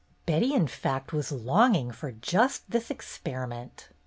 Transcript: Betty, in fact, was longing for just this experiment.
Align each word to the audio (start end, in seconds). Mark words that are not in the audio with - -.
Betty, 0.25 0.51
in 0.55 0.65
fact, 0.65 1.13
was 1.13 1.31
longing 1.31 1.91
for 1.91 2.11
just 2.11 2.71
this 2.71 2.89
experiment. 2.89 3.89